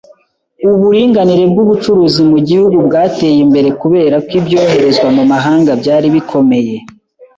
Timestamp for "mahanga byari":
5.31-6.07